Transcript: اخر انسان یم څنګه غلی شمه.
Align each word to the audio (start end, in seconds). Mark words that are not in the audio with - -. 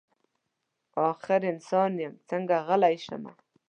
اخر 1.09 1.41
انسان 1.51 1.91
یم 2.03 2.13
څنګه 2.29 2.55
غلی 2.67 2.95
شمه. 3.05 3.31